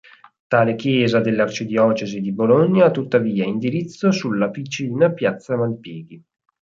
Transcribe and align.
Tale 0.47 0.73
chiesa 0.73 1.19
della 1.19 1.43
Arcidiocesi 1.43 2.21
di 2.21 2.31
Bologna 2.31 2.85
ha 2.85 2.89
tuttavia 2.89 3.43
indirizzo 3.45 4.09
sulla 4.09 4.47
vicina 4.47 5.11
Piazza 5.13 5.55
Malpighi 5.55 6.23